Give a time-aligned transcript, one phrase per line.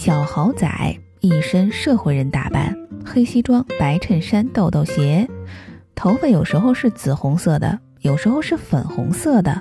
[0.00, 0.70] 小豪仔，
[1.18, 2.72] 一身社会人打扮，
[3.04, 5.28] 黑西装、白衬衫、豆豆鞋，
[5.96, 9.60] 头发有时候是紫红色的，有时候是粉红色的。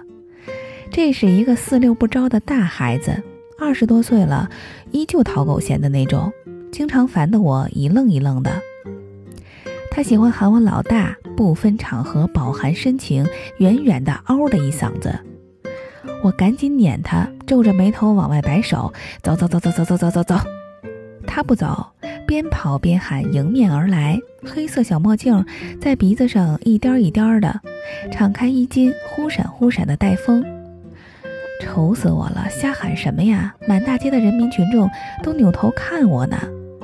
[0.91, 3.23] 这是一个四六不着的大孩子，
[3.59, 4.47] 二十多岁了，
[4.91, 6.31] 依旧讨狗嫌的那种，
[6.71, 8.51] 经常烦得我一愣一愣的。
[9.89, 13.27] 他喜欢喊我老大，不分场合，饱含深情，
[13.57, 15.19] 远远的嗷的一嗓子。
[16.23, 18.91] 我赶紧撵他，皱着眉头往外摆手，
[19.21, 20.35] 走走走走走走走走走。
[21.25, 21.85] 他不走，
[22.25, 25.45] 边跑边喊，迎面而来，黑色小墨镜
[25.79, 27.61] 在鼻子上一颠一颠的，
[28.11, 30.43] 敞开衣襟，忽闪忽闪的带风。
[31.61, 32.47] 愁死我了！
[32.49, 33.53] 瞎喊什么呀？
[33.67, 34.89] 满大街的人民群众
[35.23, 36.37] 都扭头看我呢。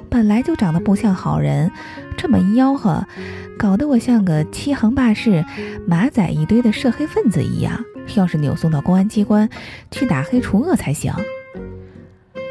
[0.09, 1.71] 本来就长得不像好人，
[2.17, 3.03] 这么一吆喝，
[3.57, 5.43] 搞得我像个欺行霸市、
[5.87, 7.83] 马仔一堆的涉黑分子一样。
[8.15, 9.49] 要是扭送到公安机关
[9.91, 11.13] 去打黑除恶才行。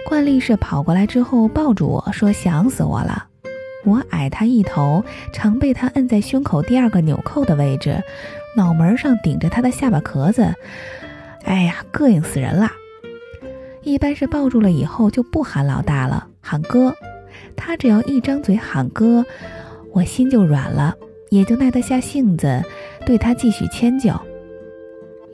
[0.06, 3.26] 惯例是跑过来之后抱住我说：“想死我了。”
[3.84, 8.00] 我矮他一头，常被他摁在胸口第二个纽扣的位置，
[8.56, 10.54] 脑门上顶着他的下巴壳子。
[11.44, 12.70] 哎呀，膈应死人了！
[13.82, 16.94] 一般是抱住了以后就不喊老大了，喊哥。
[17.56, 19.24] 他只要一张嘴喊哥，
[19.92, 20.94] 我心就软了，
[21.30, 22.62] 也就耐得下性子
[23.04, 24.12] 对他继续迁就。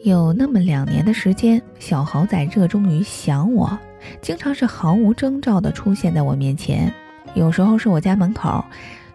[0.04, 3.77] 有那么两年的时间，小豪仔热衷于想我，
[4.22, 6.92] 经常是毫无征兆地出现在我面前。
[7.34, 8.64] 有时候是我家门口，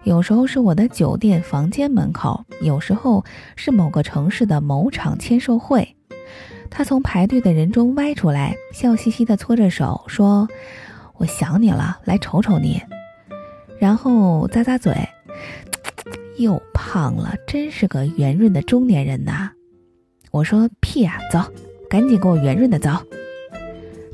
[0.03, 3.23] 有时候是我的酒店房间门口，有时候
[3.55, 5.95] 是某个城市的某场签售会。
[6.69, 10.47] 他从排队的人中歪出来，笑嘻嘻地搓着手说
[11.17, 12.81] ：“我想你了，来瞅瞅你。”
[13.79, 14.93] 然后咂咂嘴，
[16.37, 19.49] 又胖了，真是个圆润的中年人呐。
[20.33, 21.39] 我说：“屁呀，走，
[21.87, 22.89] 赶紧给我圆润的走。”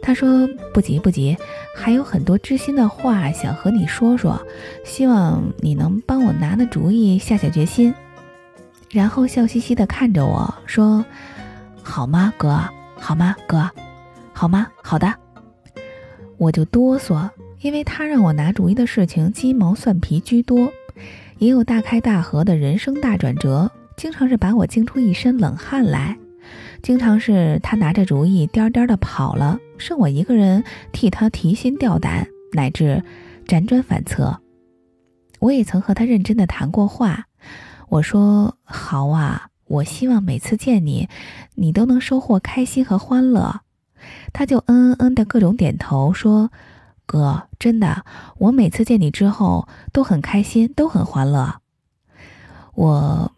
[0.04, 1.38] 他说：“不急不急，
[1.74, 4.38] 还有很多知心的话想和你说说，
[4.84, 7.96] 希望你能帮我拿拿主意，下下决心。”
[8.92, 11.06] 然后笑嘻嘻地看着我说。
[11.82, 12.60] 好吗，哥？
[12.98, 13.70] 好吗，哥？
[14.34, 14.68] 好吗？
[14.84, 15.16] 好的。
[16.38, 17.30] 我就哆嗦，
[17.62, 20.70] 因为他让我拿主意的事情鸡毛蒜皮居多，
[21.38, 26.18] 也有大开大合的人生大转折，经常是把我惊出一身冷汗来。
[26.82, 33.04] 经常是他拿着主意颠颠的跑了，剩我一个人替他提心吊胆，乃至
[33.46, 34.40] 辗转反侧。
[35.40, 37.26] 我也曾和他认真的谈过话，
[37.90, 41.10] 我说：“好啊。”我希望每次见你，
[41.56, 43.60] 你都能收获开心和欢乐。
[44.32, 46.52] 他就嗯嗯嗯的各种点头，说
[47.06, 48.06] ：“哥，真的，
[48.38, 51.60] 我每次见你之后都很开心，都很欢乐。”
[52.74, 53.32] 我，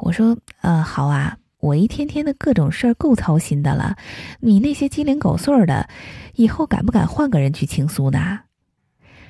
[0.00, 3.96] 我说，呃，好啊，我一天天的各种事儿够操心的了，
[4.40, 5.88] 你那些鸡零狗碎的，
[6.34, 8.40] 以后敢不敢换个人去倾诉呢？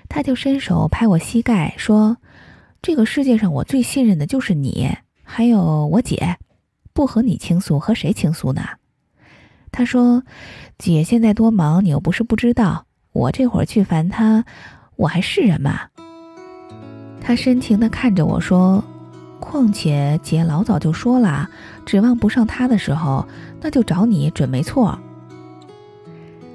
[0.08, 2.16] 他就伸手拍我膝盖，说
[2.82, 4.90] ：“这个世界上我最信任的就是你。”
[5.22, 6.38] 还有我姐，
[6.92, 8.62] 不和你倾诉，和谁倾诉呢？
[9.70, 10.24] 他说
[10.76, 12.86] ：“姐现在多忙，你又不是不知道。
[13.12, 14.44] 我这会儿去烦她，
[14.96, 15.82] 我还是人吗？”
[17.22, 18.82] 他深情地看着我说
[19.40, 21.48] ：“况且姐老早就说了，
[21.84, 23.26] 指望不上他的时候，
[23.60, 24.96] 那就找你准没错。”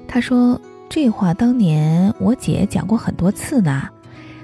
[0.08, 0.58] 他说
[0.88, 3.88] ：“这话当年我姐讲过很多次呢。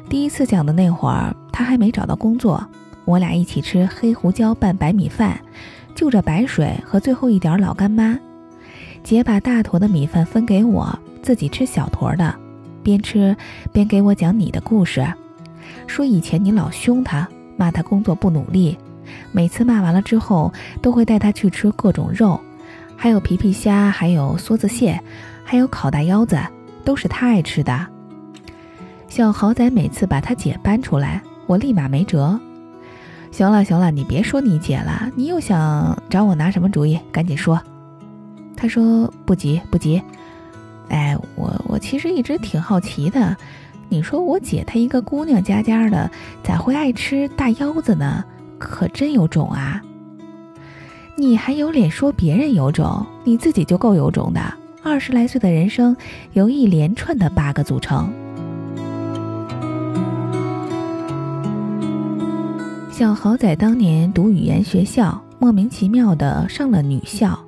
[0.09, 2.63] 第一次讲的那会儿，他还没找到工作。”
[3.05, 5.37] 我俩一起吃黑胡椒拌白米饭，
[5.93, 8.17] 就着白水和最后一点老干妈。
[9.03, 12.33] 姐把大坨的米饭分给我，自己吃小坨的，
[12.81, 13.37] 边吃
[13.73, 15.05] 边给我讲你的故事，
[15.89, 18.77] 说以前你老凶他，骂他工作不努力，
[19.31, 22.41] 每次骂完了之后，都会带他去吃各种肉，
[22.97, 25.01] 还有皮皮虾，还有梭子蟹，
[25.45, 26.39] 还有烤大腰子，
[26.85, 27.87] 都是他爱吃的。
[29.09, 32.41] 小豪仔每次把他姐搬出来，我立马没辙。
[33.31, 36.99] 行了行了，你别说你姐了，你又想找我拿什么主意？
[37.11, 37.61] 赶紧说。
[38.57, 40.01] 他说不急不急。
[40.89, 43.37] 哎，我我其实一直挺好奇的，
[43.93, 46.11] 你说我姐她一个姑娘家家的，
[46.43, 48.25] 咋会爱吃大腰子呢？
[48.59, 49.83] 可真有种啊！
[51.15, 53.05] 你还有脸说别人有种？
[53.23, 54.41] 你自己就够有种的。
[54.83, 55.95] 二十来岁的人生，
[56.33, 58.11] 由一连串的 bug 组成。
[62.91, 67.39] 小豪仔当年读语言学校，莫名其妙的上了女校。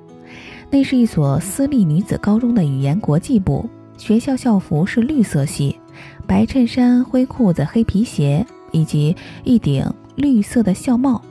[0.69, 3.67] 那是一所私立女子高中的语言国际部。
[3.97, 5.79] 学校校服是绿色系，
[6.25, 9.85] 白衬衫、灰裤子、黑皮鞋，以及一顶
[10.15, 11.21] 绿色的校帽。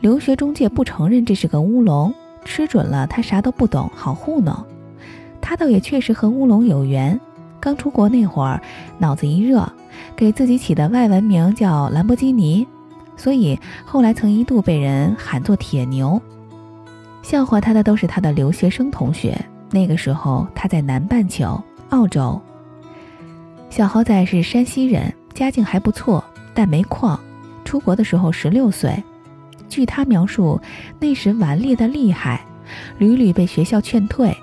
[0.00, 2.14] 留学中介不承认这是个乌龙，
[2.44, 4.56] 吃准了他啥都不懂，好糊弄。
[5.40, 7.18] 他倒也确实和乌龙有缘。
[7.60, 8.62] 刚出国那会儿，
[8.98, 9.68] 脑子一热，
[10.14, 12.64] 给自己起的外文名叫兰博基尼，
[13.16, 16.20] 所以后来曾一度被人喊作铁牛。
[17.22, 19.36] 笑话他的都是他的留学生同学。
[19.70, 21.60] 那个时候他在南半球，
[21.90, 22.40] 澳洲。
[23.70, 26.24] 小豪仔是山西人，家境还不错，
[26.54, 27.18] 但没矿。
[27.64, 29.02] 出国的时候十六岁，
[29.68, 30.60] 据他描述，
[30.98, 32.44] 那时顽劣的厉害，
[32.96, 34.34] 屡屡被学校劝退，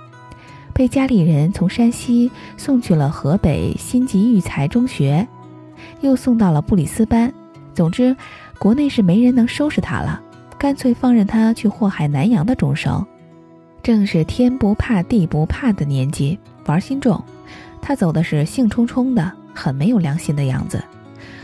[0.74, 5.28] 被家里人从山西送去了河北新集育才中学，
[6.02, 7.34] 又送到了布里斯班。
[7.74, 8.16] 总之，
[8.60, 10.22] 国内是没人能收拾他了。
[10.58, 13.06] 干脆放任他去祸害南洋的众生，
[13.84, 17.22] 正是天不怕地不怕的年纪，玩心重。
[17.88, 20.84] 他走的是兴冲冲的，很没有良心的样子，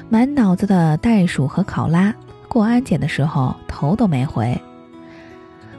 [0.09, 2.11] 满脑子的袋鼠和考拉。
[2.47, 4.59] 过安检的时候头都没回。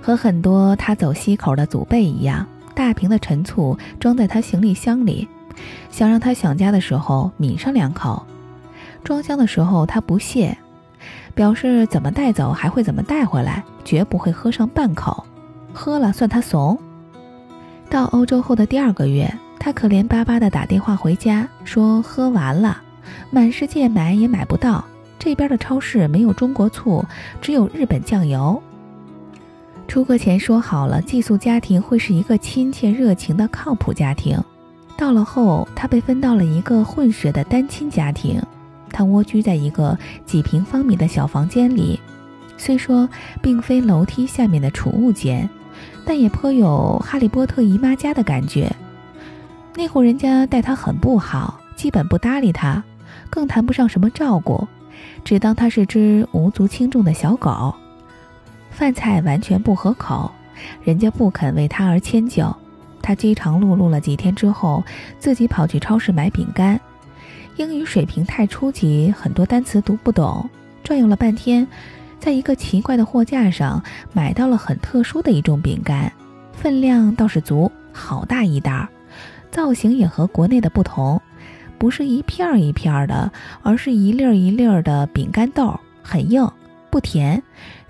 [0.01, 5.27] 和很多他走西口的祖辈一样，大瓶的陈醋装在他行李箱里，
[5.91, 8.25] 想让他想家的时候抿上两口。
[9.03, 10.57] 装箱的时候他不屑。
[11.35, 15.27] 表示怎么带走还会怎么带回来，绝不会喝上半口，
[15.73, 16.79] 喝了算他怂。
[17.91, 19.29] 到欧洲后的第二个月，
[19.65, 22.83] 他可怜巴巴地打电话回家，说喝完了，
[23.31, 24.85] 满世界买也买不到，
[25.21, 27.05] 这边的超市没有中国醋，
[27.41, 28.61] 只有日本酱油。
[29.87, 34.37] 出国前说好了，寄宿家庭会是一个亲切、热情的靠谱家庭，
[34.97, 38.43] 到了后，他被分到了一个混血的单亲家庭。
[38.91, 42.01] 他蜗居在一个几平方米的小房间里，
[42.57, 43.09] 虽说
[43.41, 45.49] 并非楼梯下面的储物间，
[46.05, 48.69] 但也颇有哈利波特姨妈家的感觉。
[49.75, 52.83] 那户人家待他很不好，基本不搭理他，
[53.31, 54.69] 更谈不上什么照顾，
[55.25, 57.75] 只当他是只无足轻重的小狗。
[58.71, 60.31] 饭菜完全不合口，
[60.85, 62.55] 人家不肯为他而迁就。
[63.01, 64.85] 他饥肠辘辘了几天之后，
[65.19, 66.79] 自己跑去超市买饼干。
[67.57, 70.49] 英语水平太初级，很多单词读不懂。
[70.85, 71.67] 转悠了半天，
[72.21, 73.83] 在一个奇怪的货架上
[74.13, 76.13] 买到了很特殊的一种饼干，
[76.53, 78.89] 分量倒是足，好大一袋儿，
[79.53, 81.21] 造型也和国内的不同，
[81.79, 83.31] 不是一片儿一片儿的，
[83.63, 86.51] 而是一粒儿一粒儿的饼干豆，很硬，
[86.91, 87.41] 不甜，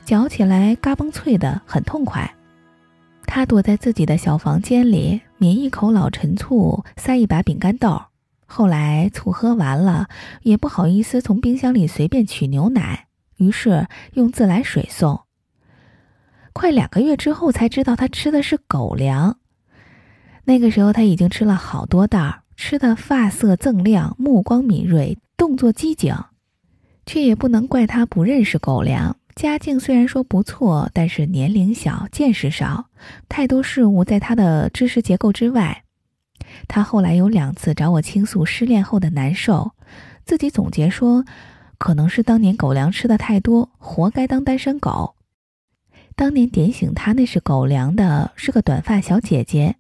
[0.05, 2.29] 嚼起来嘎嘣脆的，很痛快。
[3.25, 8.03] 他躲在自己的小房间里，抿一口老陈醋，塞一把饼干豆。
[8.45, 10.09] 后来醋喝完了，
[10.43, 13.07] 也不好意思从冰箱里随便取牛奶，
[13.37, 15.21] 于是用自来水送。
[16.53, 19.39] 快两个月之后才知道他吃的是狗粮。
[20.45, 26.15] 那个时候他已经吃了好多袋儿，吃的发色锃亮，目光敏锐，动作机警，
[27.07, 29.17] 却也不能怪他不认识狗粮。
[29.35, 32.87] 家境虽然说不错，但是年龄小，见识少，
[33.29, 35.85] 太多事物在他的知识结构之外。
[36.69, 39.71] 他后来有两次找我倾诉失恋后的难受，
[40.25, 41.25] 自己总结说，
[41.79, 45.15] 可能是当年狗粮吃的太多，活该当单身狗。
[46.15, 49.77] 当年点醒他那是狗粮的是个短发小姐姐，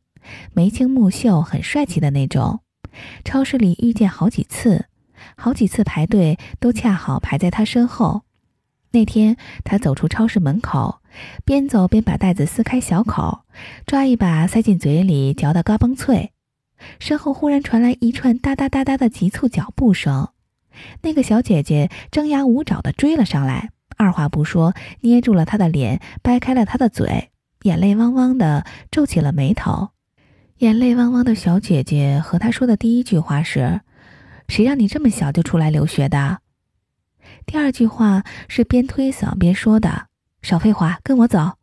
[0.53, 2.61] 眉清目秀，很帅气的那种。
[3.25, 4.87] 超市里遇见好几次，
[5.37, 8.23] 好几次排队都恰好排在他身后。
[8.91, 11.01] 那天他走出超市门口，
[11.45, 13.47] 边走边把袋子撕开小口，
[13.87, 16.33] 抓一把塞进嘴里，嚼得嘎嘣脆。
[16.99, 20.29] 身后忽然传来一串哒哒哒哒的急促脚步声，
[21.01, 27.31] 那个小姐姐张牙舞爪地追了上来，二话不说捏住了他的脸，掰开了他的嘴，
[27.63, 29.91] 眼泪汪汪地皱起了眉头。
[30.63, 33.81] 眼泪汪汪的小姐姐和他说的第一句话是
[34.47, 36.39] ：“谁让你这么小就出来留学的？”
[37.47, 40.07] 第二句话是边推搡边说的
[40.41, 41.55] ：“少废话，跟我走。”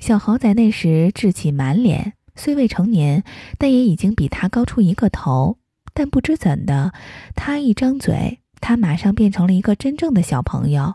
[0.00, 2.14] 小豪仔那时稚气满脸。
[2.34, 3.24] 虽未成年，
[3.58, 5.58] 但也已经比他高出一个头。
[5.92, 6.94] 但不知怎的，
[7.36, 10.94] 他一张嘴，他马上变成了一个真正的小朋友，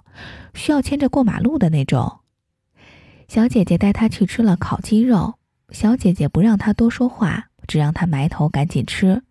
[0.56, 2.22] 需要牵着过马路的那种。
[3.28, 5.36] 小姐姐带他去吃了烤鸡肉，
[5.72, 9.24] 小姐姐不让他多说话，只让他埋头赶紧吃，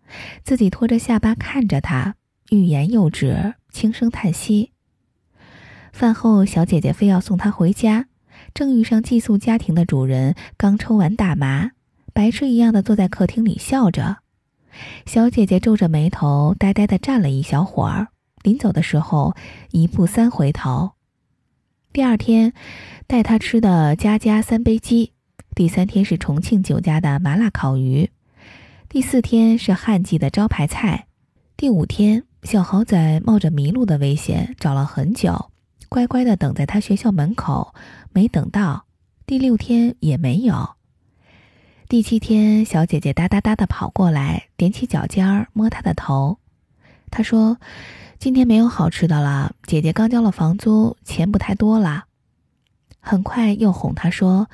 [0.43, 2.15] 自己拖着下巴看着他，
[2.49, 4.71] 欲言又止，轻声叹息。
[5.91, 8.07] 饭后，小姐姐非要送他回家，
[8.53, 11.71] 正遇上寄宿家庭的主人刚抽完大麻。
[12.13, 14.17] 白痴一样的坐在客厅里笑着，
[15.05, 18.07] 小姐姐皱着眉头，呆呆的站了一小会儿。
[18.41, 19.35] 临走的时候，
[19.71, 20.91] 一步三回头。
[21.91, 22.53] 第二天，
[23.07, 25.11] 带他吃的家家三杯鸡；
[25.59, 28.07] 第三天是重庆酒家的麻辣烤鱼；
[28.87, 31.03] 第四天是旱季的招牌菜；
[31.57, 35.51] 第五天，小豪仔冒着迷路的危险找了很久，
[35.89, 37.75] 乖乖的等在他学校门口，
[38.13, 38.85] 没等到；
[39.25, 40.77] 第六天也没有。
[41.89, 46.37] 第七天，小姐姐哒哒哒的跑过来，踮起脚尖儿摸他的头。
[47.11, 47.57] 他说
[48.17, 52.05] ：“今天没有好吃的了，姐姐刚交了房租，钱不太多了。”
[53.01, 54.49] 很快又哄他说：“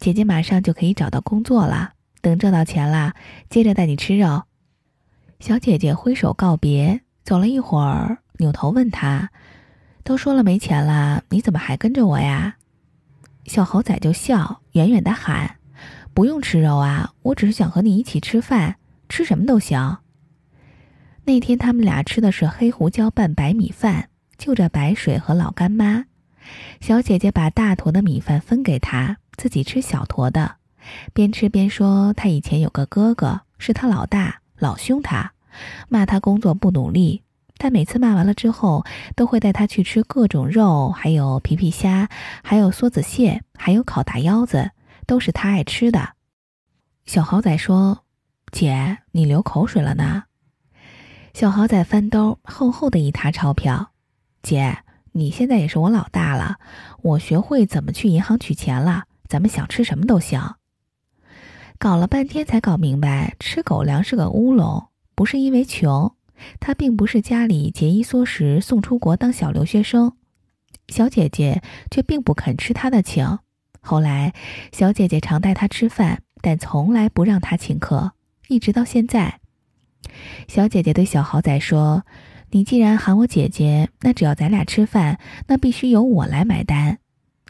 [0.00, 1.92] 姐姐马上就可以找到工作了，
[2.22, 3.12] 等挣到钱了，
[3.50, 4.44] 接着带你吃肉。”
[5.38, 9.30] 小姐姐挥手告别，走了一会儿，扭头问他
[10.02, 12.56] ：“都说了没钱了，你怎么还跟着我呀？”
[13.44, 15.56] 小猴仔就笑，远远的喊。
[16.12, 18.76] 不用吃肉啊，我只是想和你一起吃饭，
[19.08, 19.98] 吃什么都行。
[21.24, 26.06] 那天他们俩吃的是黑胡椒拌白米饭，就着白水和老干妈。
[26.80, 30.56] 小姐姐把大坨的米饭分给他，自己吃小坨的，
[31.14, 35.32] 边吃边说：“他以前有个哥哥，是他老大，老凶他，
[35.88, 37.22] 骂他工作不努力。
[37.56, 38.84] 但每次骂完了之后，
[39.16, 42.10] 都会带他去吃各种肉，还有皮皮虾，
[42.44, 44.72] 还有梭子蟹，还有烤大腰子。”
[45.08, 46.10] 都是他爱吃的，
[47.06, 48.00] 小豪仔说
[48.52, 50.24] ：“姐，你流口水了呢。”
[51.32, 53.92] 小豪仔翻兜，厚厚的一沓钞票。
[54.42, 54.80] 姐，
[55.12, 56.58] 你现在也是我老大了，
[57.00, 60.38] 我学会怎么去银行取钱了，咱们想吃什么都行。
[61.78, 66.14] 搞了半天才搞明白，吃狗粮是个乌龙，不是因为穷，
[66.58, 70.16] 他并不是家里节衣缩食送出国当小留学生，
[70.88, 73.38] 小姐姐却并不肯吃他的请。
[73.80, 74.34] 后来，
[74.72, 78.12] 小姐姐常带他吃饭，但从来不让他请客，
[78.48, 79.40] 一直到现在。
[80.48, 82.04] 小姐姐对小豪仔说
[82.50, 86.98] ：“你既然喊我姐姐，那只要咱俩吃饭，那必须由我来买单。”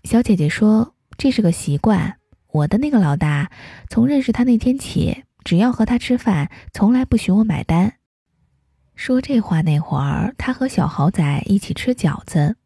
[0.05, 2.17] 小姐姐说：“这是个习惯，
[2.51, 3.51] 我的那个老大，
[3.91, 7.93] 从认识他那天起，只要和他吃饭，从来不许我买单。”
[8.97, 12.57] 说这话那会儿，他和小豪仔一起吃饺子，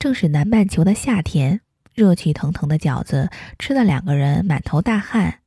[0.00, 1.60] 正是南半球的夏天。
[1.94, 5.38] 热气腾腾的饺子吃的两个人满头大汗，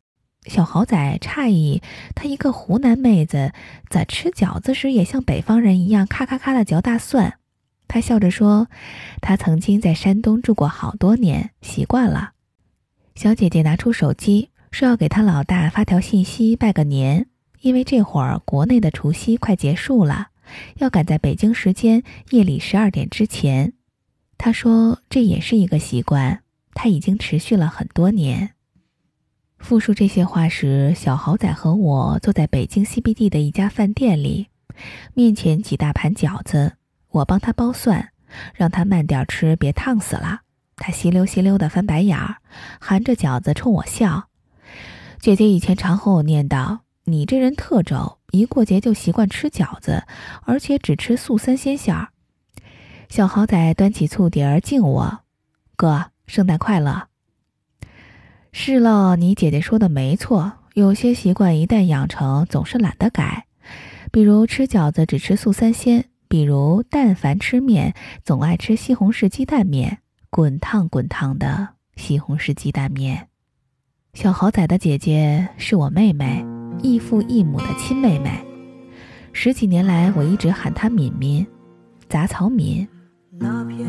[0.46, 1.82] 小豪仔诧异，
[2.16, 3.52] 他一个湖南妹子
[3.90, 7.34] 咋吃饺子时也像北方人一样咔咔咔的嚼大蒜？
[7.90, 8.70] 他笑着说
[9.20, 12.32] ：“他曾经在山东住过好多年，习惯了。”
[13.16, 17.28] 小姐姐拿出手机，说要给他老大发条信息拜个年，
[17.62, 20.30] 因为这会儿国内的除夕快结束了，
[20.78, 23.74] 要赶在北京时间夜里十二点之前。
[24.38, 26.42] 他说：“这也是一个习惯。”
[26.76, 28.56] 他已经持续了很多年。
[29.60, 34.48] 复述这些话时，小豪仔和我坐在北京 CBD 的一家饭店里，
[35.14, 36.74] 面前几大盘饺子，
[37.10, 38.10] 我帮他剥蒜，
[38.56, 40.42] 让他慢点吃，别烫死了。
[40.86, 42.40] 他稀溜稀溜的翻白眼儿，
[42.78, 44.28] 含着饺子冲我笑。
[45.18, 50.04] 姐姐以前常和我念叨：“你这人特轴，一过节就习惯吃饺子，
[50.42, 52.10] 而且只吃素三鲜馅儿。”
[53.08, 55.20] 小豪仔端起醋碟儿敬我，
[55.78, 56.08] 哥。
[56.26, 57.08] 圣诞快乐。
[58.52, 63.46] 是喽，你姐姐说的没错，有些习惯一旦养成，总是懒得改。
[64.12, 67.94] 比如吃饺子只吃素三鲜，比如但凡吃面，
[68.26, 70.00] 总爱吃西红柿鸡蛋面，
[70.36, 73.28] 滚烫滚烫的西红柿鸡蛋面。
[74.16, 76.44] 小豪仔的姐姐是我妹妹，
[76.82, 78.44] 异父异母的亲妹妹。
[79.32, 81.46] 十几年来，我一直喊她敏敏，
[82.10, 82.88] 杂草敏。
[83.30, 83.86] 那片。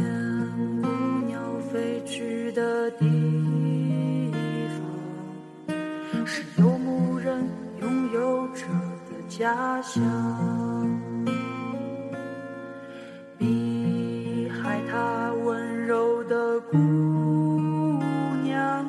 [2.55, 3.05] 的地
[4.69, 7.45] 方是游牧人
[7.81, 8.67] 拥有着
[9.11, 10.01] 的家乡，
[16.75, 18.01] 姑
[18.43, 18.85] 娘，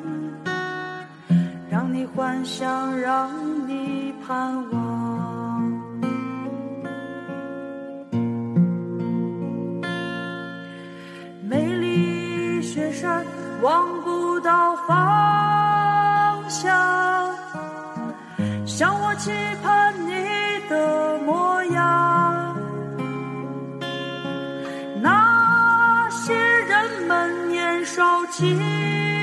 [1.70, 3.30] 让你幻想，让
[3.68, 5.62] 你盼望，
[11.48, 13.24] 美丽雪山。
[13.62, 17.34] 望不到方向，
[18.66, 19.30] 像我期
[27.86, 29.15] 烧尽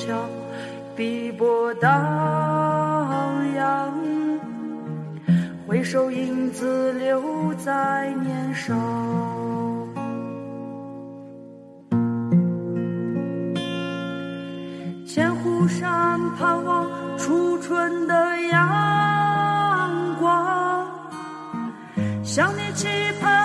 [0.00, 0.26] 桥
[0.96, 1.90] 碧波荡
[3.54, 3.92] 漾
[5.66, 8.74] 回首影子留在年少。
[15.06, 16.88] 千湖山盼望
[17.18, 18.14] 初春的
[18.48, 20.88] 阳光
[22.24, 22.88] 向你期
[23.20, 23.39] 盼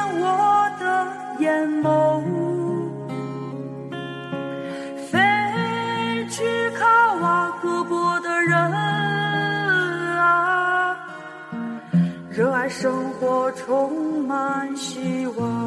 [12.70, 15.65] 生活，充满希望。